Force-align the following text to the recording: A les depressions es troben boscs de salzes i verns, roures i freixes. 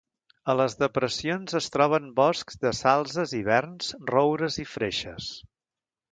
A 0.51 0.53
les 0.59 0.75
depressions 0.77 1.57
es 1.59 1.67
troben 1.75 2.07
boscs 2.19 2.57
de 2.63 2.71
salzes 2.77 3.35
i 3.39 3.41
verns, 3.49 3.91
roures 4.13 4.57
i 4.65 4.67
freixes. 4.71 5.29